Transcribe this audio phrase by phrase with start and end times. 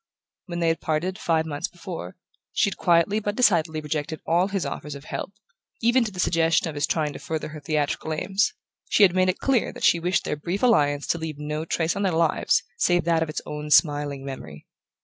[0.47, 2.15] When they had parted, five months before,
[2.53, 5.31] she had quietly but decidedly rejected all his offers of help,
[5.79, 8.51] even to the suggestion of his trying to further her theatrical aims:
[8.89, 11.95] she had made it clear that she wished their brief alliance to leave no trace
[11.95, 14.65] on their lives save that of its own smiling memory.